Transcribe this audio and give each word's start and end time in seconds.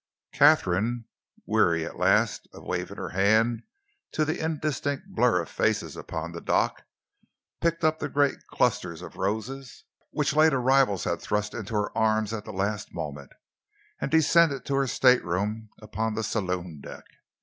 Katharine, 0.33 1.05
weary 1.45 1.85
at 1.85 1.95
last 1.99 2.47
of 2.53 2.63
waving 2.63 2.97
her 2.97 3.09
hand 3.09 3.61
to 4.13 4.25
the 4.25 4.43
indistinct 4.43 5.03
blur 5.09 5.41
of 5.43 5.47
faces 5.47 5.95
upon 5.95 6.31
the 6.31 6.41
dock, 6.41 6.81
picked 7.61 7.83
up 7.83 7.99
the 7.99 8.09
great 8.09 8.39
clusters 8.47 9.03
of 9.03 9.15
roses 9.15 9.83
which 10.09 10.35
late 10.35 10.55
arrivals 10.55 11.03
had 11.03 11.21
thrust 11.21 11.53
into 11.53 11.75
her 11.75 11.95
arms 11.95 12.33
at 12.33 12.45
the 12.45 12.51
last 12.51 12.91
moment, 12.95 13.31
and 13.99 14.09
descended 14.09 14.65
to 14.65 14.73
her 14.73 14.87
stateroom 14.87 15.69
upon 15.83 16.15
the 16.15 16.23
saloon 16.23 16.79
deck. 16.81 17.03